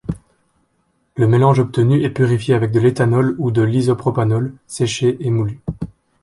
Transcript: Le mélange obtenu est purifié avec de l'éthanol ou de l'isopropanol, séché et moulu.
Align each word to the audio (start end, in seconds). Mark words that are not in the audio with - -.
Le 1.15 1.27
mélange 1.27 1.59
obtenu 1.59 2.01
est 2.01 2.09
purifié 2.09 2.55
avec 2.55 2.71
de 2.71 2.79
l'éthanol 2.79 3.35
ou 3.37 3.51
de 3.51 3.61
l'isopropanol, 3.61 4.51
séché 4.65 5.15
et 5.19 5.29
moulu. 5.29 5.59